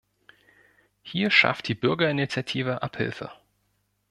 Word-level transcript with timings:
Hier 1.03 1.29
schafft 1.29 1.67
die 1.67 1.75
Bürgerinitiative 1.75 2.81
Abhilfe. 2.81 3.29